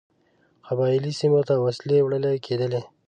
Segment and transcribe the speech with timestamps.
[0.67, 2.81] قبایلي سیمو ته وسلې وړلې کېدلې.